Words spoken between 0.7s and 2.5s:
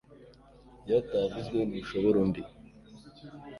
iyo atavuzwe n'ushobora undi